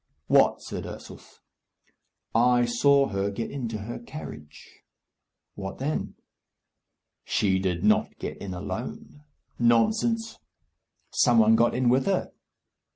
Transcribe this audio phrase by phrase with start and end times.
[0.25, 1.41] "What?" said Ursus.
[2.33, 4.79] "I saw her get into her carriage."
[5.53, 6.15] "What then?"
[7.23, 9.21] "She did not get in alone."
[9.59, 10.39] "Nonsense!"
[11.11, 12.31] "Some one got in with her."